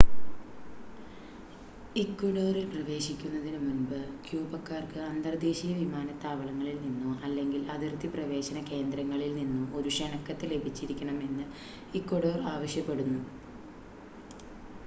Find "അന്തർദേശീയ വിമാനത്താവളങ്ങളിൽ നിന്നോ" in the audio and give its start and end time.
5.09-7.11